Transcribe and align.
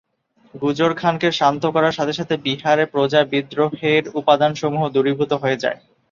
গুজর 0.53 0.91
খানকে 0.93 1.29
শান্ত 1.31 1.63
করার 1.75 1.93
সাথে 1.93 2.13
সাথে 2.13 2.35
বিহারে 2.37 2.83
প্রজাবিদ্রোহের 2.85 4.03
উপাদানসমূহ 4.19 4.83
দূরীভূত 4.89 5.31
হয়ে 5.33 5.61
যায়। 5.63 5.79